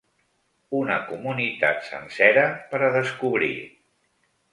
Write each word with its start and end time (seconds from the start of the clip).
Una 0.77 0.95
comunitat 1.09 1.85
sencera 1.89 2.45
per 2.71 2.79
a 2.87 2.89
descobrir! 2.97 3.51